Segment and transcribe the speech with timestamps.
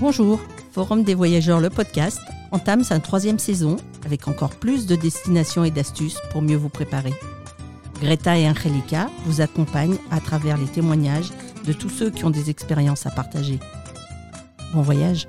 [0.00, 0.40] Bonjour,
[0.72, 2.22] Forum des voyageurs, le podcast,
[2.52, 7.12] entame sa troisième saison avec encore plus de destinations et d'astuces pour mieux vous préparer.
[8.00, 11.28] Greta et Angelica vous accompagnent à travers les témoignages
[11.66, 13.58] de tous ceux qui ont des expériences à partager.
[14.72, 15.28] Bon voyage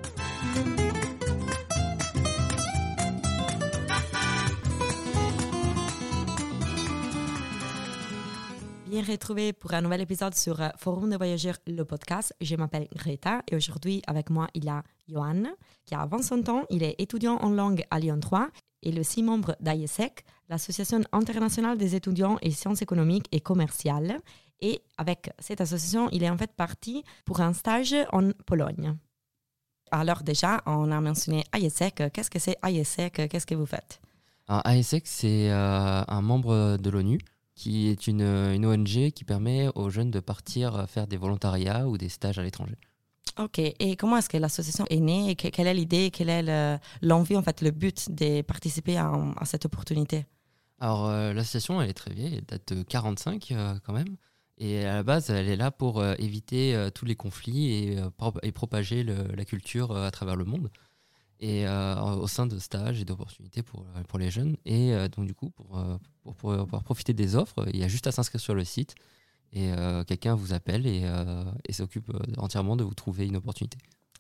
[9.02, 12.36] Bien retrouvé pour un nouvel épisode sur euh, Forum de voyageurs, le podcast.
[12.40, 15.44] Je m'appelle Greta et aujourd'hui avec moi il y a Johan
[15.86, 18.50] qui a 25 ans, il est étudiant en langue à Lyon 3
[18.84, 24.20] et le six membre d'AIESEC, l'Association internationale des étudiants et sciences économiques et commerciales.
[24.60, 28.96] Et avec cette association, il est en fait parti pour un stage en Pologne.
[29.90, 32.12] Alors déjà, on a mentionné AIESEC.
[32.14, 34.00] Qu'est-ce que c'est AIESEC Qu'est-ce que vous faites?
[34.48, 37.18] Alors, AIESEC, c'est euh, un membre de l'ONU
[37.62, 41.98] qui est une, une, ONG qui permet aux jeunes de partir faire des volontariats ou
[41.98, 42.76] des stages à l'étranger.
[43.38, 47.44] Ok, et comment est-ce que l'association est née Quelle est l'idée Quelle est l'envie, en
[47.44, 50.26] fait, le but de participer à, à cette opportunité?
[50.82, 54.18] Alors, euh, l'association, elle est très vieille, elle date de 45 euh, quand même.
[54.58, 58.34] Et à la base, elle est là pour euh, éviter tous les conflits et, pro
[58.42, 60.72] et propager le, la culture à travers le monde.
[61.44, 64.58] Et au sein de stages et d'opportunités pour, pour les jeunes.
[64.64, 65.84] Et donc, du coup, pour,
[66.22, 68.94] pour, pouvoir profiter des offres, il y a juste à s'inscrire sur le site
[69.52, 69.72] et
[70.06, 71.04] quelqu'un vous appelle et,
[71.68, 73.80] et s'occupe entièrement de vous trouver une opportunité.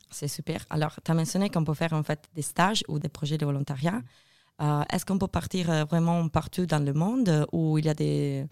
[0.09, 0.65] C'est super.
[0.71, 3.45] Alors, tu as mentionné qu'on peut faire en fait des stages ou des projets de
[3.45, 4.01] volontariat.
[4.59, 8.47] Est-ce qu'on peut partir vraiment partout dans le monde ou il y a des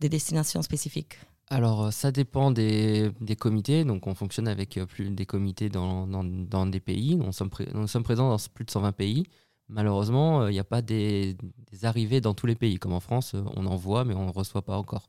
[0.00, 1.18] des destinations spécifiques?
[1.48, 3.84] Alors, ça dépend des, des, comités.
[3.84, 7.14] Donc, on fonctionne avec plus des comités dans, dans, dans des pays.
[7.14, 9.26] Nous sommes, nous sommes, présents dans plus de 120 pays.
[9.68, 11.36] Malheureusement, il n'y a pas des,
[11.70, 12.78] des, arrivées dans tous les pays.
[12.78, 15.06] Comme en France, on en voit, mais on ne reçoit pas encore.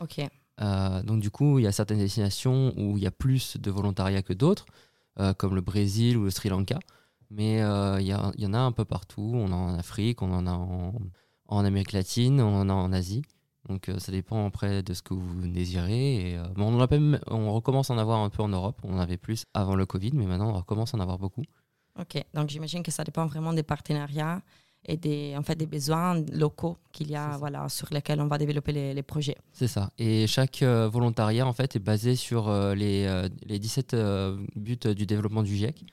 [0.00, 0.20] Ok.
[0.60, 3.70] Euh, donc, du coup, il y a certaines destinations où il y a plus de
[3.70, 4.66] volontariat que d'autres,
[5.18, 6.78] euh, comme le Brésil ou le Sri Lanka.
[7.30, 9.32] Mais euh, il y, en a un peu partout.
[9.34, 10.94] On en a en Afrique, on en a en,
[11.48, 13.22] en Amérique latine, on en a en Asie.
[13.68, 16.32] Donc euh, ça dépend après de ce que vous désirez.
[16.32, 18.80] Et, euh, bon, on, même, on, recommence à en avoir un peu en Europe.
[18.82, 21.44] On en avait plus avant le Covid, mais maintenant on recommence à en avoir beaucoup.
[22.00, 24.40] Ok, donc j'imagine que ça dépend vraiment des partenariats
[24.84, 28.38] et des, en fait, des besoins locaux qu'il y a voilà, sur lesquels on va
[28.38, 29.36] développer les, les projets.
[29.52, 29.90] C'est ça.
[29.98, 33.94] Et chaque euh, volontariat en fait, est basé sur les, les 17
[34.56, 35.84] buts du développement du GIEC.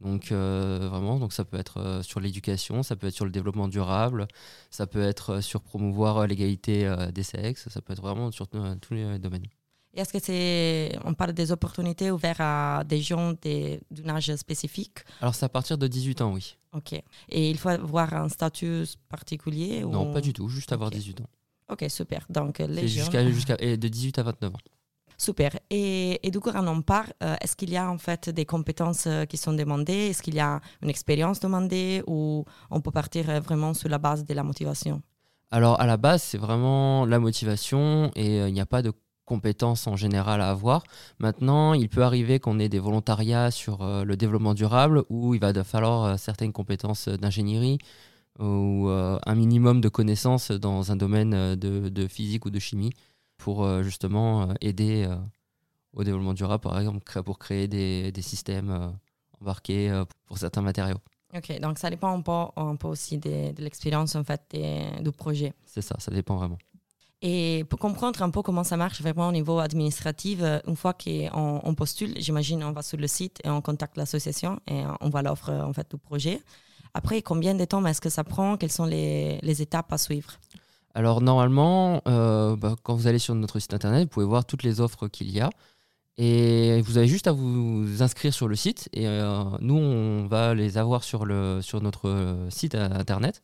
[0.00, 3.30] Donc euh, vraiment, donc ça peut être euh, sur l'éducation, ça peut être sur le
[3.30, 4.28] développement durable,
[4.70, 8.94] ça peut être sur promouvoir l'égalité euh, des sexes, ça peut être vraiment sur tous
[8.94, 9.46] les domaines.
[9.94, 14.98] Et est-ce que c'est, on parle des opportunités ouvertes à des gens d'un âge spécifique?
[15.22, 16.56] Alors c'est à partir de 18 ans, oui.
[16.74, 16.92] Ok.
[17.30, 20.12] Et il faut avoir un statut particulier Non, ou...
[20.12, 20.98] pas du tout, juste avoir okay.
[20.98, 21.30] 18 ans.
[21.70, 22.26] Ok, super.
[22.28, 23.04] Donc les jeunes...
[23.04, 24.58] jusqu'à, jusqu'à, de 18 à 29 ans.
[25.18, 25.58] Super.
[25.70, 28.44] Et, et, du coup, quand on part, euh, est-ce qu'il y a en fait des
[28.44, 30.10] compétences qui sont demandées?
[30.10, 34.24] Est-ce qu'il y a une expérience demandée ou on peut partir vraiment sur la base
[34.24, 35.02] de la motivation?
[35.50, 38.92] Alors, à la base, c'est vraiment la motivation et il euh, n'y a pas de
[39.26, 40.84] compétences en général à avoir.
[41.18, 45.40] Maintenant, il peut arriver qu'on ait des volontariats sur euh, le développement durable où il
[45.40, 47.78] va falloir euh, certaines compétences d'ingénierie
[48.38, 52.92] ou euh, un minimum de connaissances dans un domaine de physique ou de chimie
[53.36, 55.16] pour euh, justement aider euh,
[55.92, 58.88] au développement durable, par exemple, pour créer des, des systèmes euh,
[59.40, 60.98] embarqués pour certains matériaux.
[61.34, 64.56] Ok, donc ça dépend un peu, un peu aussi de, de l'expérience en fait
[65.00, 65.52] du projet.
[65.64, 66.58] C'est ça, ça dépend vraiment.
[67.20, 71.60] Et pour comprendre un peu comment ça marche vraiment au niveau administratif, une fois qu'on
[71.62, 75.22] on postule, j'imagine on va sur le site et on contacte l'association et on voit
[75.22, 76.40] l'offre en fait du projet.
[76.94, 78.56] Après, combien de temps est-ce que ça prend?
[78.56, 80.30] Quelles sont les, les étapes à suivre?
[80.96, 84.62] Alors normalement, euh, bah, quand vous allez sur notre site internet, vous pouvez voir toutes
[84.62, 85.50] les offres qu'il y a.
[86.16, 88.88] Et vous avez juste à vous inscrire sur le site.
[88.94, 93.42] Et euh, nous, on va les avoir sur, notre site internet.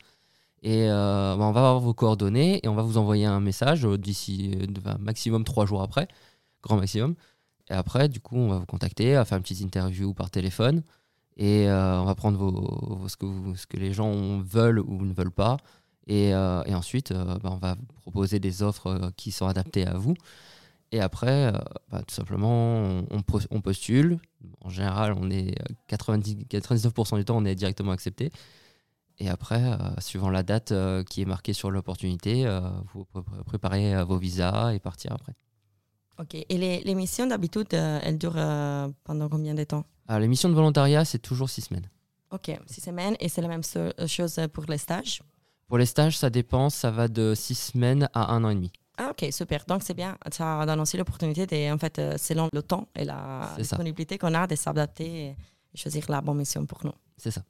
[0.63, 3.83] Et euh, bah, on va avoir vos coordonnées et on va vous envoyer un message
[3.85, 4.57] d'ici
[4.99, 6.09] maximum trois jours après,
[6.63, 7.17] grand maximum.
[7.69, 10.31] Et après, du coup, on va vous contacter, on va faire une petite interview par
[10.31, 10.83] téléphone.
[11.37, 15.59] Et on va prendre ce que les gens veulent ou ne veulent pas.
[16.07, 19.87] Et, euh, et ensuite, euh, bah, on va proposer des offres euh, qui sont adaptées
[19.87, 20.15] à vous.
[20.91, 21.51] Et après,
[21.91, 24.19] bah, tout simplement, on, on, postule.
[24.61, 25.55] En général, on est
[25.87, 28.31] 90, 99% du temps, on est directement accepté.
[29.19, 29.63] Et après,
[30.01, 30.75] suivant la date
[31.09, 32.47] qui est marquée sur l'opportunité,
[32.93, 33.07] vous
[33.47, 35.33] préparez vos visas et partir après.
[36.19, 36.35] Ok.
[36.35, 39.87] Et les, les missions d'habitude, elles durent pendant combien de temps?
[40.09, 41.89] Alors, Les missions de volontariat, c'est toujours six semaines.
[42.33, 43.17] Ok, six semaines.
[43.19, 45.23] Et c'est la même chose pour les stages?
[45.73, 48.71] Pour les stages, ça dépend, ça va de six semaines à un an et demi.
[48.99, 49.65] Ah ok, super.
[49.67, 53.49] Donc c'est bien, ça donne aussi l'opportunité, de, en fait, selon le temps et la
[53.57, 55.35] disponibilité qu'on a, de s'adapter
[55.75, 56.93] choisir la bonne mission pour nous.
[57.17, 57.43] C'est ça.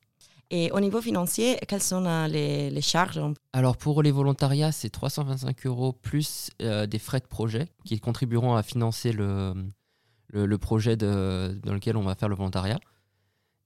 [0.50, 3.20] Et au niveau financier, quelles sont euh, les, les charges
[3.52, 8.54] Alors pour les volontariats, c'est 325 euros plus euh, des frais de projet qui contribueront
[8.54, 9.52] à financer le,
[10.28, 12.78] le, le projet de, dans lequel on va faire le volontariat.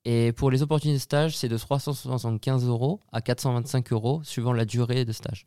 [0.08, 4.64] Et pour les opportunités de stage, c'est de 375 euros à 425 euros suivant la
[4.64, 5.46] durée de stage.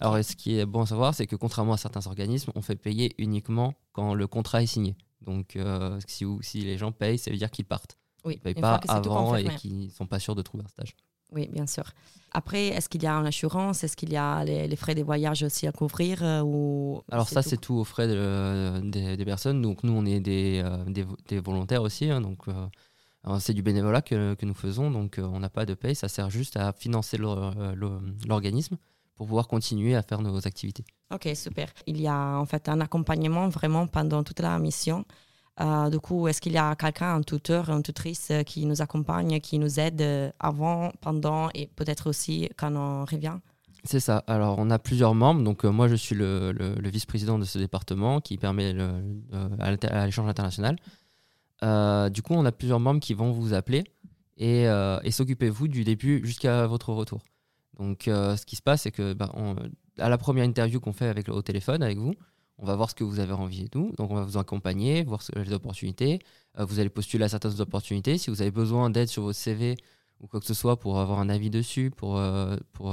[0.00, 2.76] Alors, ce qui est bon à savoir, c'est que contrairement à certains organismes, on fait
[2.76, 4.96] payer uniquement quand le contrat est signé.
[5.20, 7.96] Donc, euh, si, si les gens payent, ça veut dire qu'ils partent.
[8.24, 8.76] oui, Ils ne payent pas
[9.08, 10.94] avant et qu'ils ne sont pas sûrs de trouver un stage.
[11.32, 11.84] Oui, bien sûr.
[12.32, 13.82] Après, est-ce qu'il y a une assurance?
[13.84, 17.28] Est-ce qu'il y a les, les frais de voyage aussi à couvrir euh, ou Alors
[17.28, 19.60] ça, c'est tout aux frais de- des, des personnes.
[19.60, 22.08] Donc nous, on est des, euh, des, des volontaires aussi.
[22.10, 22.20] hein.
[22.20, 22.46] donc
[23.38, 24.90] c'est du bénévolat que, que nous faisons.
[24.90, 25.94] Donc euh, on n'a pas de paye.
[25.94, 28.76] Ça sert juste à financer euh, l'or- l'organisme
[29.16, 30.84] pour pouvoir continuer à faire nos activités.
[31.14, 31.68] Ok, super.
[31.86, 35.04] Il y a en fait un accompagnement vraiment pendant toute la mission.
[35.60, 39.38] Euh, du coup, est-ce qu'il y a quelqu'un, un tuteur, une tutrice qui nous accompagne,
[39.40, 43.36] qui nous aide avant, pendant et peut-être aussi quand on revient?
[43.84, 44.24] C'est ça.
[44.26, 45.42] Alors, on a plusieurs membres.
[45.42, 49.02] Donc, euh, moi, je suis le, le- le vice-président de ce département qui permet le-
[49.34, 50.76] euh, à l'échange international.
[51.62, 53.84] Euh, du coup, on a plusieurs membres qui vont vous appeler
[54.36, 57.20] et, euh, et s'occupez-vous du début jusqu'à votre retour.
[57.78, 59.56] Donc, euh, ce qui se passe, c'est que on-
[59.98, 62.14] à la première interview qu'on fait avec, au téléphone avec vous,
[62.58, 63.92] on va voir ce que vous avez envie et tout.
[63.98, 66.20] Donc, on va vous accompagner, voir les opportunités.
[66.58, 68.18] Vous allez postuler à certaines opportunités.
[68.18, 69.76] Si vous avez besoin d'aide sur votre CV
[70.20, 72.20] ou quoi que ce soit pour avoir un avis dessus, pour,
[72.72, 72.90] pour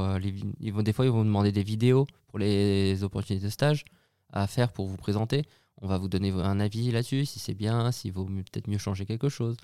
[0.84, 3.86] des fois, ils vont demander des vidéos pour les opportunités de stage
[4.32, 5.44] à faire pour vous présenter.
[5.82, 9.06] On va vous donner un avis là-dessus, si c'est bien, s'il vaut peut-être mieux changer
[9.06, 9.58] quelque chose.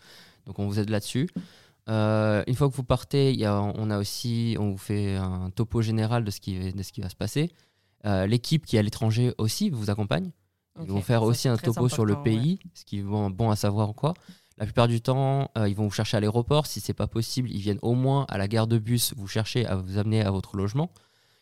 [0.45, 1.29] Donc, on vous aide là-dessus.
[1.87, 5.15] Euh, une fois que vous partez, il y a, on a aussi, on vous fait
[5.15, 7.51] un topo général de ce qui, de ce qui va se passer.
[8.05, 10.31] Euh, L'équipe qui est à l'étranger aussi vous accompagne.
[10.81, 12.23] Ils vont faire aussi un topo sur le ouais.
[12.23, 14.13] pays, ce qui est bon, bon à savoir ou quoi.
[14.57, 16.65] La plupart du temps, euh, ils vont vous chercher à l'aéroport.
[16.65, 19.65] Si c'est pas possible, ils viennent au moins à la gare de bus vous chercher
[19.65, 20.91] à vous amener à votre logement.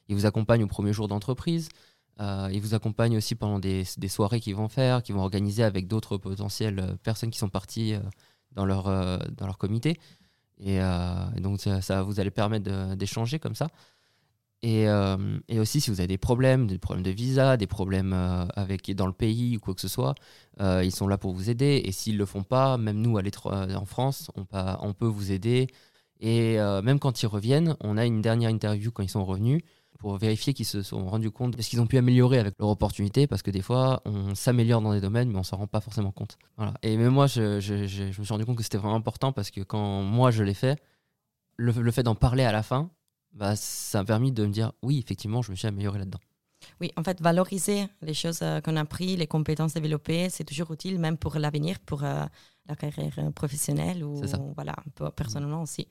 [0.08, 1.70] Ils vous accompagnent au premier jour d'entreprise.
[2.20, 5.88] Euh, ils vous accompagnent aussi pendant des, soirées qu'ils vont faire, qu'ils vont organiser avec
[5.88, 8.00] d'autres potentielles euh, personnes qui sont parties euh,
[8.52, 10.00] dans, leur, dans leur comité.
[10.60, 10.80] Et,
[11.42, 13.68] donc, ça, ça vous allez permettre d'échanger comme ça.
[14.62, 14.88] Et,
[15.60, 18.14] aussi, si vous avez des problèmes, des problèmes de visa, des problèmes
[18.56, 20.14] avec, dans le pays ou quoi que ce soit,
[20.60, 21.82] ils sont là pour vous aider.
[21.84, 23.24] Et s'ils ne le font pas, même nous à
[23.76, 25.68] en France, on, peut vous aider.
[26.22, 29.64] Et même quand ils reviennent, on a une dernière interview quand ils sont revenus
[30.04, 32.68] pour vérifier qu'ils se sont rendus compte de ce qu'ils ont pu améliorer avec leur
[32.68, 33.26] opportunité.
[33.26, 36.12] Parce que des fois, on s'améliore dans des domaines, mais on s'en rend pas forcément
[36.12, 36.38] compte.
[36.58, 36.74] Voilà.
[36.84, 39.32] Et même moi, je, je- je- je me suis rendu compte que c'était vraiment important
[39.32, 40.78] parce que quand moi je l'ai fait,
[41.56, 42.92] le, le fait d'en parler à la fin,
[43.32, 46.20] bah, ça a permis de me dire oui, effectivement, je me suis amélioré là-dedans.
[46.82, 50.70] Oui, en fait, valoriser les choses euh, qu'on a appris, les compétences développées, c'est toujours
[50.74, 52.26] utile, même pour l'avenir, pour euh,
[52.68, 54.22] la carrière euh, professionnelle ou
[54.56, 55.88] voilà, pour- personnellement aussi.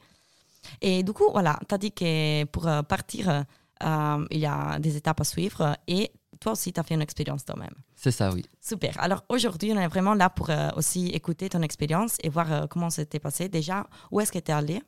[0.83, 3.45] Et du coup, voilà, tu as dit que pour partir,
[3.83, 7.03] euh, il y a des étapes à suivre et toi aussi, tu as fait une
[7.03, 7.75] expérience toi-même.
[7.95, 8.45] C'est ça, oui.
[8.61, 8.99] Super.
[9.01, 12.67] Alors aujourd'hui, on est vraiment là pour euh, aussi écouter ton expérience et voir euh,
[12.67, 13.49] comment c'était passé.
[13.49, 14.83] Déjà, où est-ce que tu es allé?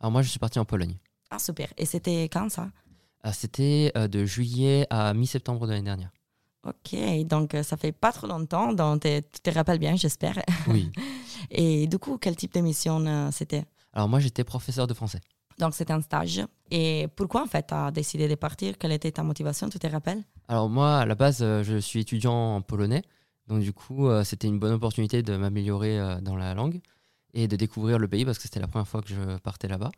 [0.00, 0.96] Alors moi, je suis parti en Pologne.
[1.30, 1.68] Ah, super.
[1.76, 2.68] Et c'était quand ça?
[3.22, 6.10] Ah, C'était euh, de juillet à mi-septembre de l'année dernière.
[6.64, 6.96] Ok,
[7.26, 10.38] donc euh, ça fait pas trop longtemps, donc tu te rappelles bien, j'espère.
[10.68, 10.90] Oui.
[11.50, 13.64] Et du coup, quel type de mission euh, c'était?
[13.92, 15.20] Alors moi, j'étais professeur de français.
[15.58, 16.42] Donc c'était un stage.
[16.70, 18.76] Et pourquoi en fait tu as décidé de partir?
[18.78, 19.68] Quelle était ta motivation?
[19.68, 20.22] Tu te rappelles?
[20.48, 23.02] Alors moi, à la base, euh, je suis étudiant en polonais.
[23.48, 26.80] Donc du coup, euh, c'était une bonne opportunité de m'améliorer euh, dans la langue
[27.34, 29.90] et de découvrir le pays parce que c'était la première fois que je partais là-bas.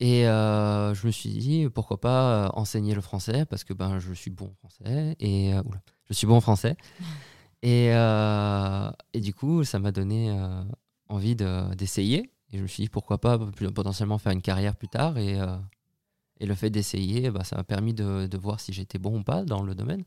[0.00, 4.12] Et euh, je me suis dit, pourquoi pas enseigner le français parce que ben, je
[4.12, 5.16] suis bon en français.
[5.18, 6.76] Et, euh, oula, je suis bon en français.
[7.62, 10.30] Et, euh, et du coup, ça m'a donné
[11.08, 12.30] envie de- d'essayer.
[12.52, 15.18] Et je me suis dit, pourquoi pas p- potentiellement faire une carrière plus tard.
[15.18, 15.56] Et, euh,
[16.40, 19.22] et le fait d'essayer, bah, ça m'a permis de, de voir si j'étais bon ou
[19.22, 20.04] pas dans le domaine.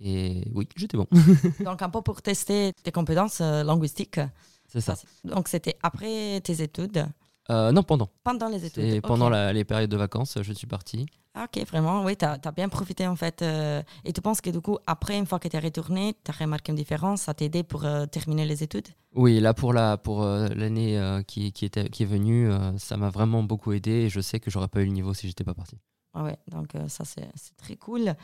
[0.00, 1.06] Et oui, j'étais bon.
[1.64, 4.20] Donc un peu pour tester tes compétences euh, linguistiques.
[4.66, 4.94] C'est ça.
[5.24, 7.06] Donc c'était après tes études,
[7.50, 8.08] Euh, non, pendant.
[8.22, 8.94] pendant les études.
[8.96, 9.00] Ok.
[9.02, 11.06] pendant la- les périodes de vacances, je suis parti.
[11.34, 13.40] Ah, Ok, vraiment, oui, tu as, bien profité en fait.
[13.42, 16.30] euh, et tu penses que du coup, après, une fois que tu es retourné, tu
[16.30, 18.88] as remarqué une différence, ça t'a aidé pour euh, terminer les études?
[19.14, 22.96] Oui, là pour la pour euh, l'année euh, qui, qui était qui est venue, ça
[22.96, 25.44] m'a vraiment beaucoup aidé et je sais que j'aurais pas eu le niveau si j'étais
[25.44, 25.76] pas parti.
[26.12, 28.14] Ah ouais, donc ça c'est très cool.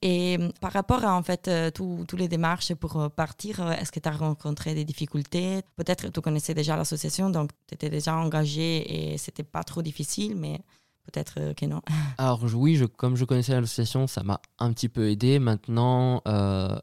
[0.00, 4.12] Et par rapport à en fait tous les démarches pour partir, est-ce que tu as
[4.12, 5.60] rencontré des difficultés?
[5.76, 10.34] Peut-être tu connaissais déjà l'association, donc tu étais déjà engagé et c'était pas trop difficile,
[10.36, 10.62] mais
[11.04, 11.80] peut-être euh, que non.
[12.18, 15.38] Alors oui, je, comme je connaissais l'association, ça m'a un petit peu aidé.
[15.38, 16.76] Maintenant, euh,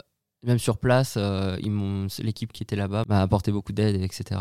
[0.44, 1.58] même sur place, euh,
[2.20, 4.40] l'équipe qui était là-bas m'a apporté beaucoup d'aide, etc.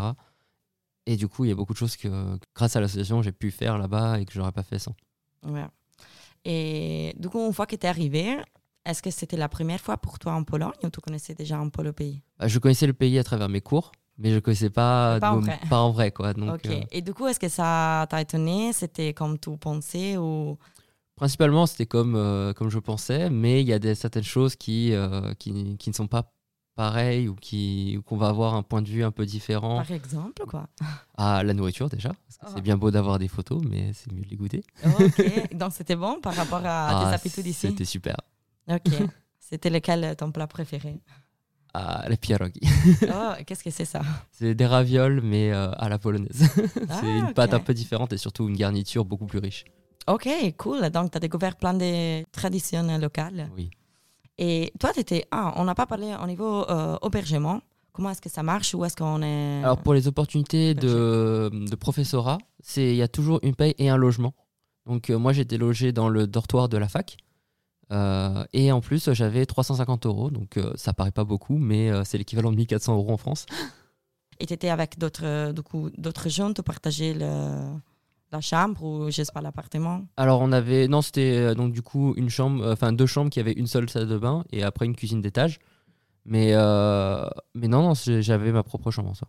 [1.05, 3.51] Et du coup, il y a beaucoup de choses que, grâce à l'association, j'ai pu
[3.51, 4.95] faire là-bas et que j'aurais pas fait sans.
[5.45, 5.65] Ouais.
[6.45, 8.37] Et du coup, une fois que tu es arrivé,
[8.85, 11.69] est-ce que c'était la première fois pour toi en Pologne ou tu connaissais déjà un
[11.69, 12.21] peu le pays?
[12.39, 15.39] Je connaissais le pays à travers mes cours, mais je ne connaissais pas, Pas en
[15.39, 15.59] vrai.
[15.69, 16.11] pas en vrai.
[16.11, 16.33] Quoi.
[16.33, 16.65] Donc, Ok.
[16.67, 18.73] euh, Et du coup, est-ce que ça t'a étonné?
[18.73, 20.57] C'était comme tu pensais ou...
[21.15, 24.93] principalement, c'était comme, euh, comme je pensais, mais il y a des, certaines choses qui,
[24.93, 26.31] euh, qui, qui ne sont pas
[26.75, 29.77] pareilles ou qui- qu'on va avoir un point de vue un peu différent.
[29.77, 30.67] Par exemple, quoi.
[31.17, 32.47] À la nourriture déjà, Ah.
[32.53, 34.63] c'est bien beau d'avoir des photos, mais c'est mieux de les goûter.
[34.83, 35.53] ok.
[35.53, 38.15] Donc, c'était bon par rapport à tes Ah, habitudes ici C'était super.
[38.69, 38.93] Ok.
[39.39, 41.01] C'était lequel ton plat préféré?
[41.73, 42.59] Ah, les pierogi.
[43.07, 44.01] Oh, qu'est-ce que c'est ça?
[44.31, 46.49] C'est des ravioles, mais euh, à la polonaise.
[46.89, 47.33] Ah, c'est une ok.
[47.33, 49.63] pâte un peu différente et surtout une garniture beaucoup plus riche.
[50.07, 50.89] Ok, cool.
[50.89, 53.49] Donc, tu as découvert plein de traditions locales.
[53.55, 53.69] Oui.
[54.37, 55.25] Et toi, tu étais.
[55.31, 57.61] Ah, on n'a pas parlé au niveau euh, hébergement.
[57.93, 59.63] Comment est-ce que ça marche Où est-ce qu'on est.
[59.63, 62.37] Alors pour les opportunités de, de professorat,
[62.77, 64.33] il y a toujours une paye et un logement.
[64.85, 67.17] Donc euh, moi j'étais logé dans le dortoir de la fac
[67.91, 72.03] Euh, et en plus j'avais 350 euros, donc euh, ça paraît pas beaucoup, mais euh,
[72.05, 73.45] c'est l'équivalent de 1400 euros en France.
[74.39, 75.51] Et tu étais avec d'autres
[75.97, 77.73] d'autres jeunes, tu partageais le,
[78.31, 80.05] la chambre ou, je sais pas, l'appartement?
[80.15, 83.51] Alors on avait non c'était donc du coup une chambre, enfin deux chambres qui avaient
[83.53, 85.59] une seule salle de bain et après une cuisine d'étage.
[86.23, 86.53] Mais
[87.55, 89.27] mais non non j'avais ma propre chambre en soi.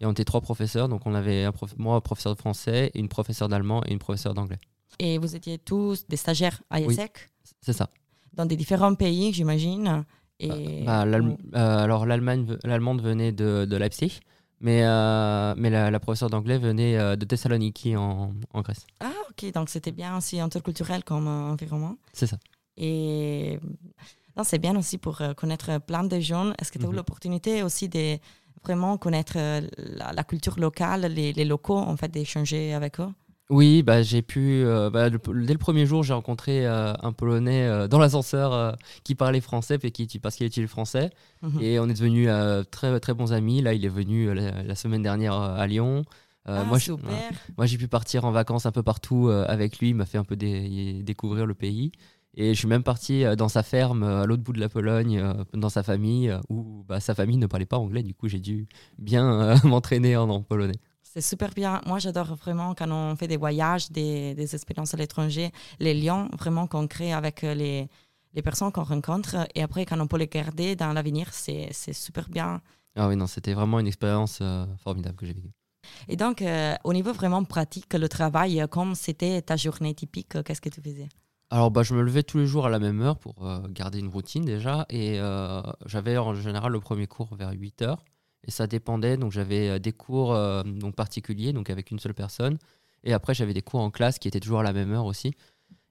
[0.00, 2.90] Et on était trois professeurs, donc on avait un prof- moi un professeur de français,
[2.94, 4.58] une professeure d'allemand et une professeure d'anglais.
[4.98, 6.92] Et vous étiez tous des stagiaires à Oui.
[6.94, 7.28] ESSEC
[7.62, 7.88] C'est ça.
[8.34, 10.04] dans des différents pays, j'imagine.
[10.38, 10.82] Et...
[10.84, 14.20] Bah, l'Allem- euh, alors l'allemande venait de, de Leipzig,
[14.60, 18.86] mais, euh, mais la, la professeure d'anglais venait euh, de Thessaloniki en, en Grèce.
[19.00, 19.52] Ah, ok.
[19.52, 21.96] Donc, c'était bien aussi interculturel comme environnement.
[22.12, 22.38] C'est ça.
[22.76, 23.58] Et
[24.42, 26.52] c'est bien aussi pour connaître plein de gens.
[26.58, 26.96] Est-ce que tu as eu Mhm.
[26.96, 28.18] l'opportunité aussi de
[28.64, 33.08] vraiment connaître la, la culture locale, les, les locaux, en fait, d'échanger avec eux?
[33.50, 34.62] Oui, bah, j'ai pu.
[34.64, 38.76] euh, bah, le- dès le premier jour, j'ai rencontré euh, un Polonais euh, dans l'ascenseur
[39.02, 41.10] qui parlait français qui, parce qu'il utilisait le français.
[41.42, 41.60] Mhm.
[41.60, 42.28] Et on est devenus
[42.70, 43.60] très, très bons amis.
[43.60, 46.04] Là, il est venu la, la semaine dernière à Lyon.
[46.46, 46.64] Ah,
[47.56, 49.90] moi, j'ai pu partir en vacances un peu partout avec lui.
[49.90, 51.90] Il m'a fait un peu dé- découvrir le pays.
[52.34, 55.20] Et je suis même parti dans sa ferme à l'autre bout de la Pologne,
[55.54, 58.04] dans sa famille, où bah, sa famille ne parlait pas anglais.
[58.04, 60.76] Du coup, j'ai dû bien m'entraîner en, en polonais.
[61.12, 61.80] C'est super bien.
[61.86, 65.50] Moi, j'adore vraiment quand on fait des voyages, des, des expériences à l'étranger,
[65.80, 67.88] les liens vraiment qu'on crée avec euh, les,
[68.32, 69.34] les personnes qu'on rencontre.
[69.56, 72.60] Et après, quand on peut les garder dans l'avenir, c'est c'est super bien.
[72.94, 75.50] Ah oui, non, c'était vraiment une expérience euh, formidable que j'ai vécue.
[76.08, 80.60] Et donc, euh, au niveau vraiment pratique, le travail, comme c'était ta journée typique, qu'est-ce
[80.60, 81.08] que tu faisais?
[81.52, 83.98] Alors, bah, je me levais tous les jours à la même heure pour euh, garder
[83.98, 84.86] une routine déjà.
[84.88, 88.04] Et euh, j'avais en général le premier cours vers 8 heures.
[88.46, 89.16] Et ça dépendait.
[89.16, 90.62] Donc, j'avais euh, des cours euh,
[90.96, 92.58] particuliers, donc avec une seule personne.
[93.04, 95.32] Et après, j'avais des cours en classe qui étaient toujours à la même heure aussi.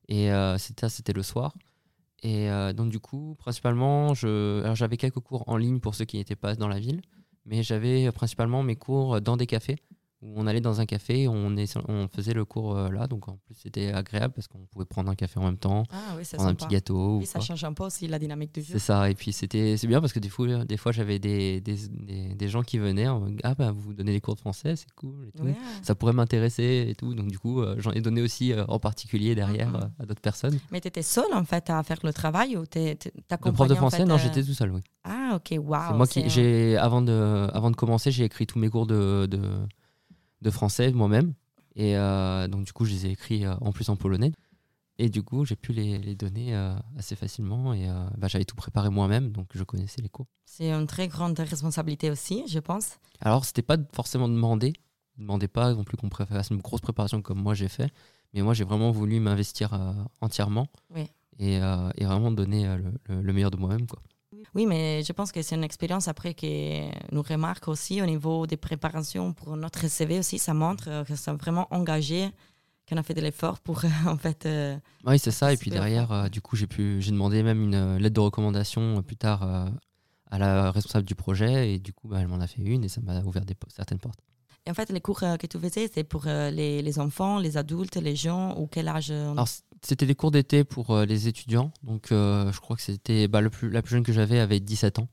[0.07, 1.53] Et euh, c'était le soir.
[2.21, 6.55] Et donc, du coup, principalement, j'avais quelques cours en ligne pour ceux qui n'étaient pas
[6.55, 7.01] dans la ville.
[7.45, 9.77] Mais j'avais principalement mes cours dans des cafés
[10.21, 13.29] où on allait dans un café, on, est, on faisait le cours euh, là, donc
[13.29, 16.23] en plus c'était agréable parce qu'on pouvait prendre un café en même temps, Ah oui,
[16.33, 17.19] prendre un petit gâteau.
[17.19, 17.45] Oui, ça quoi.
[17.45, 18.73] change un peu aussi la dynamique du jeu.
[18.73, 21.61] C'est ça, et puis c'était c'est bien parce que des fois, des fois j'avais des,
[21.61, 24.75] des, des, des gens qui venaient, en ah bah vous donnez des cours de français,
[24.75, 25.43] c'est cool et tout.
[25.43, 25.55] Ouais.
[25.83, 28.79] Ça pourrait m'intéresser et tout, donc du coup euh, j'en ai donné aussi euh, en
[28.79, 30.59] particulier derrière euh, à d'autres personnes.
[30.71, 33.75] Mais tu étais seule en fait à faire le travail ou tu Le prof de
[33.75, 34.81] français, non, j'étais tout seul, oui.
[35.05, 35.81] Ah, ok, waouh.
[35.87, 39.27] C'est moi qui j'ai avant de avant de commencer, j'ai écrit tous mes cours de
[39.29, 39.39] de,
[40.41, 41.33] de français moi-même
[41.75, 44.31] et euh, donc du coup je les ai écrits euh, en plus en polonais
[44.97, 48.45] et du coup j'ai pu les, les donner euh, assez facilement et euh, bah, j'avais
[48.45, 50.27] tout préparé moi-même donc je connaissais les cours.
[50.45, 52.97] C'est une très grande responsabilité aussi, je pense.
[53.21, 54.73] Alors c'était pas forcément demandé,
[55.17, 57.91] ne demandait pas non plus qu'on fasse une grosse préparation comme moi j'ai fait,
[58.33, 61.07] mais moi j'ai vraiment voulu m'investir euh, entièrement Oui.
[61.37, 64.01] et, et vraiment donner le, le- le meilleur de moi-même quoi.
[64.55, 66.81] Oui, mais je pense que c'est une expérience après qui
[67.11, 70.39] nous remarque aussi au niveau des préparations pour notre CV aussi.
[70.39, 72.29] Ça montre euh, que c'est vraiment engagé,
[72.89, 74.45] qu'on a fait de l'effort pour euh, en fait.
[74.45, 75.53] euh, Oui, c'est ça.
[75.53, 79.01] Et puis derrière, euh, du coup, j'ai pu, j'ai demandé même une lettre de recommandation
[79.03, 79.69] plus tard euh,
[80.31, 81.73] à la responsable du projet.
[81.73, 83.99] Et du coup, bah, elle m'en a fait une et ça m'a ouvert des, certaines
[83.99, 84.19] portes.
[84.65, 87.95] Et en fait, les cours que tu faisais, c'est pour les, les enfants, les adultes,
[87.95, 91.27] les gens ou quel âge on- Alors, c- c'était des cours d'été pour euh, les
[91.27, 91.71] étudiants.
[91.83, 94.59] Donc, euh, je crois que c'était bah, le plus, la plus jeune que j'avais avait
[94.59, 95.07] 17 ans.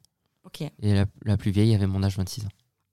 [0.44, 2.48] Ok, Et la, la plus vieille avait mon âge 26 ans.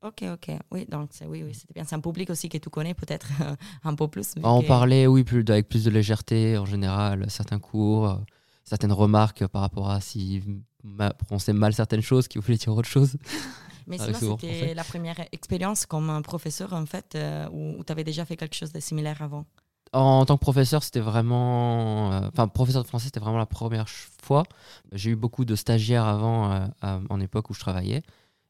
[0.07, 0.57] ok, ok.
[0.71, 1.83] Oui, donc c'est- oui, oui, c'était bien.
[1.85, 3.27] C'est un public aussi que tu connais peut-être
[3.83, 4.35] un peu plus.
[4.37, 8.15] Bah, on que- parlait, oui, plus, avec plus de légèreté en général, certains cours, euh,
[8.63, 10.41] certaines remarques par rapport à si
[10.83, 13.15] ma, prononçait mal certaines choses qui voulaient dire autre chose.
[13.87, 18.05] Mais sinon, c'était la première expérience comme un professeur, en fait, euh, où, tu avais
[18.05, 19.45] déjà fait quelque chose de similaire avant.
[19.93, 22.11] En tant que professeur, c'était vraiment.
[22.13, 24.43] euh, Enfin, professeur de français, c'était vraiment la première fois.
[24.91, 26.67] J'ai eu beaucoup de stagiaires avant, euh,
[27.09, 28.01] en époque où je travaillais.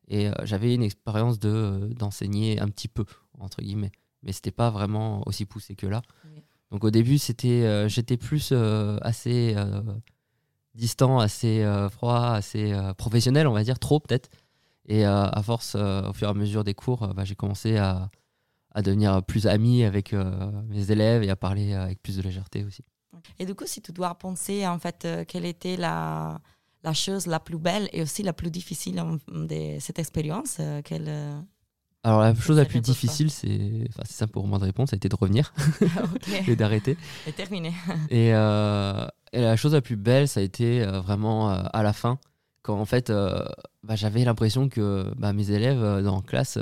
[0.07, 3.05] Et euh, j'avais une expérience de, euh, d'enseigner un petit peu,
[3.39, 3.91] entre guillemets.
[4.23, 6.01] Mais c'était pas vraiment aussi poussé que là.
[6.25, 6.41] Oui.
[6.71, 9.81] Donc au début, c'était, euh, j'étais plus euh, assez euh,
[10.75, 14.29] distant, assez euh, froid, assez euh, professionnel, on va dire, trop peut-être.
[14.87, 17.35] Et euh, à force, euh, au fur et à mesure des cours, euh, bah, j'ai
[17.35, 18.09] commencé à,
[18.73, 22.63] à devenir plus ami avec euh, mes élèves et à parler avec plus de légèreté
[22.63, 22.83] aussi.
[23.39, 26.41] Et du coup, si tu dois penser, en fait, euh, quelle était la,
[26.83, 31.09] la chose la plus belle et aussi la plus difficile de cette expérience, euh, quelle,
[32.03, 34.97] Alors la chose la plus difficile, c'est, enfin ça pour moi de répondre, ça a
[34.97, 35.53] été de revenir
[36.47, 36.97] et d'arrêter.
[38.09, 42.19] Et, euh, et la chose la plus belle, ça a été vraiment à la fin,
[42.63, 43.43] quand en fait, euh,
[43.83, 46.57] bah, j'avais l'impression que bah, mes élèves dans la classe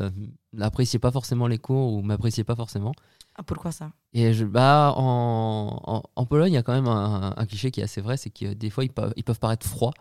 [0.54, 2.92] n'appréciaient pas forcément les cours ou m'appréciaient pas forcément.
[3.36, 3.92] Ah, pourquoi ça?
[4.14, 7.72] Et je, bah, en, en, en Pologne, il y a quand même un, un cliché
[7.72, 9.94] qui est assez vrai, c'est que des fois, ils peuvent, ils peuvent paraître froids,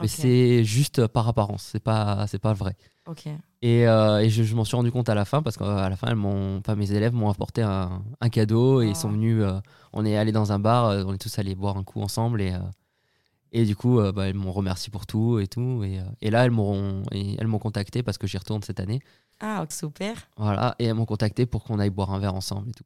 [0.00, 2.76] mais c'est juste par apparence, c'est pas, c'est pas vrai.
[3.08, 3.26] Ok.
[3.62, 5.96] Et, euh, et je, je m'en suis rendu compte à la fin parce qu'à la
[5.96, 8.90] fin, elles m'ont, enfin, mes élèves m'ont apporté un, un cadeau et Ah.
[8.90, 9.42] ils sont venus.
[9.42, 9.58] euh,
[9.92, 12.40] on est allé dans un bar, euh, on est tous allés boire un coup ensemble
[12.42, 12.58] et, euh,
[13.52, 15.82] et du coup, bah, elles m'ont remercié pour tout et tout.
[15.82, 19.00] Et, et là, elles m'ont, elles m'ont contacté parce que j'y retourne cette année.
[19.40, 20.14] Ah, super.
[20.36, 22.84] Voilà, et elles m'ont contacté pour qu'on aille boire un verre ensemble et tout.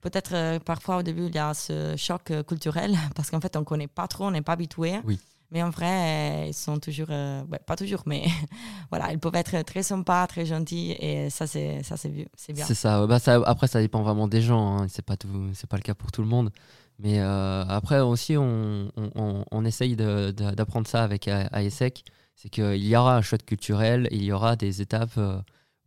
[0.00, 3.54] Peut-être euh, parfois au début, il y a ce choc euh, culturel parce qu'en fait,
[3.56, 4.94] on ne connaît pas trop, on n'est pas habitué.
[5.04, 5.18] Oui.
[5.52, 8.24] Mais en vrai, euh, ils sont toujours, ouais, pas toujours, mais
[8.90, 12.64] voilà, ils peuvent être très sympas, très gentils et ça, c'est ça, c'est bien.
[12.64, 13.40] C'est ça, bah, ça.
[13.46, 14.78] Après, ça dépend vraiment des gens.
[14.78, 14.86] Hein.
[14.88, 16.50] C'est pas tout, c'est pas le cas pour tout le monde.
[16.98, 22.04] Mais après aussi, on, on, on- on essaye d'apprendre ça avec AESEC.
[22.36, 25.18] C'est qu'il y aura un choc culturel, il y aura des étapes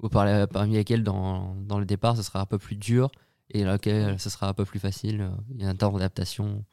[0.01, 3.11] où par la- parmi lesquelles, dans, dans le départ, ce sera un peu plus dur
[3.51, 5.21] et dans lesquelles ce sera un peu plus facile.
[5.21, 6.63] euh, Il y a un temps d'adaptation.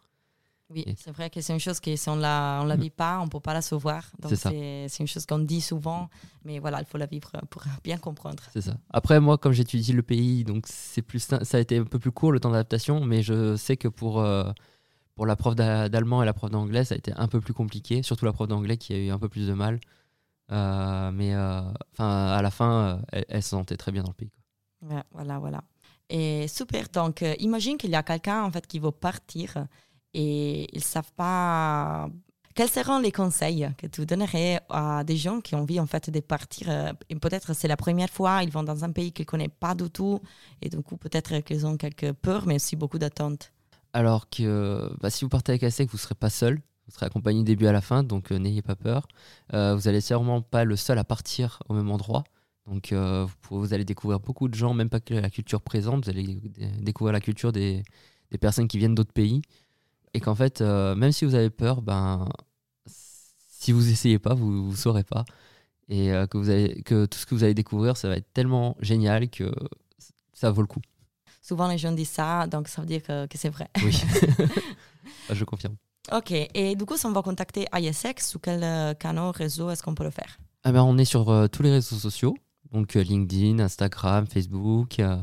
[0.73, 2.81] Oui, Et- c'est vrai que c'est une chose que si on la, on la Mm.
[2.81, 4.05] vit pas, on peut pas la savoir.
[4.21, 6.09] Donc C'est une chose qu'on dit souvent,
[6.45, 8.43] mais voilà, il faut la vivre pour bien comprendre.
[8.53, 8.77] C'est ça.
[8.91, 12.13] Après, moi, comme j'étudie le pays, donc c'est plus, ça a été un peu plus
[12.13, 14.51] court le temps d'adaptation, mais je sais que pour, euh,
[15.17, 17.53] pour la prof d'a- d'allemand et la prof d'anglais, ça a été un peu plus
[17.53, 19.81] compliqué, surtout la prof d'anglais qui a eu un peu plus de mal.
[20.51, 21.61] Euh, mais euh,
[21.93, 24.31] enfin, à la fin, euh, elle, elle se sentait très bien dans le pays.
[24.31, 25.05] quoi.
[25.13, 25.63] Voilà, voilà.
[26.09, 26.89] Et super.
[26.93, 29.67] Donc, imagine qu'il y a quelqu'un en fait qui veut partir
[30.13, 32.09] et ils savent pas.
[32.55, 36.11] Quels seront les conseils que tu donnerais à des gens qui ont envie en fait
[36.11, 36.69] de partir
[37.09, 39.89] et Peut-être c'est la première fois, ils vont dans un pays qu'ils connaissent pas du
[39.89, 40.21] tout
[40.61, 43.53] et du coup peut-être qu'ils ont quelques peurs, mais aussi beaucoup d'attentes.
[43.93, 46.61] Alors que bah, si vous partez avec ASEC, vous ne serez pas seul.
[46.91, 49.07] Vous serez accompagné du début à la fin, donc euh, n'ayez pas peur.
[49.55, 52.25] Euh, vous allez sûrement pas le seul à partir au même endroit.
[52.67, 56.11] Donc euh, vous, allez découvrir beaucoup de gens, même pas que la culture présente, vous
[56.11, 57.85] allez dé- découvrir la culture des,
[58.33, 59.41] des personnes qui viennent d'autres pays.
[60.15, 62.29] Et qu'en fait, euh, même si vous avez peur, ben,
[62.87, 65.25] si vous essayez pas, vous ne saurez pas.
[65.89, 68.33] Et euh, que, vous allez, que tout ce que vous allez découvrir, ça va être
[68.33, 69.53] tellement génial que
[70.33, 70.81] ça vaut le coup.
[71.41, 73.69] Souvent les gens disent ça, donc ça veut dire que, que c'est vrai.
[73.85, 73.97] Oui,
[75.29, 75.77] Ah, je confirme.
[76.13, 79.83] Ok, et du coup, si on va contacter ISX, sous quel euh, canal, réseau est-ce
[79.83, 80.39] qu'on peut le faire?
[80.65, 82.35] Ah ben, on est sur euh, tous les réseaux sociaux,
[82.73, 84.99] donc euh, LinkedIn, Instagram, Facebook.
[84.99, 85.17] euh,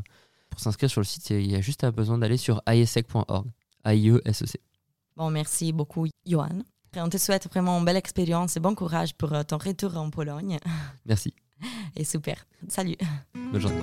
[0.49, 3.47] pour s'inscrire sur le site, il y a juste besoin d'aller sur iesec.org.
[3.83, 4.59] A-I-E-S-E-C.
[5.15, 6.59] Bon, merci beaucoup, Johan.
[6.95, 9.95] Et on te souhaite vraiment une belle expérience et bon courage pour euh, ton retour
[9.97, 10.57] en Pologne.
[11.05, 11.33] Merci.
[11.95, 12.45] Et super.
[12.67, 12.95] Salut.
[13.51, 13.81] Bonne journée.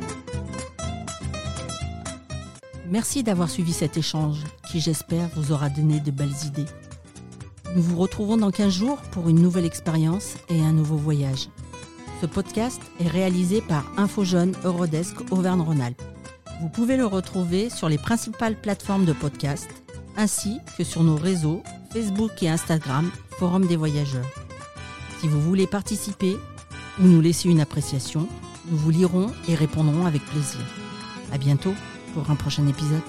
[2.86, 4.38] Merci d'avoir suivi cet échange
[4.70, 6.66] qui, j'espère, vous aura donné de belles idées.
[7.74, 11.48] Nous vous retrouvons dans 15 jours pour une nouvelle expérience et un nouveau voyage.
[12.20, 16.00] Ce podcast est réalisé par InfoJeune Eurodesk Auvergne-Rhône-Alpes.
[16.60, 19.68] Vous pouvez le retrouver sur les principales plateformes de podcast
[20.16, 23.10] ainsi que sur nos réseaux Facebook et Instagram
[23.40, 24.30] Forum des voyageurs.
[25.20, 26.36] Si vous voulez participer
[27.00, 28.28] ou nous laisser une appréciation,
[28.70, 30.60] nous vous lirons et répondrons avec plaisir.
[31.32, 31.74] À bientôt
[32.14, 33.02] pour un prochain épisode.